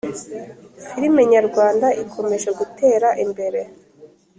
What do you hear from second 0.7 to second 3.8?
Firme nyarwanda ikomeje gutera imbere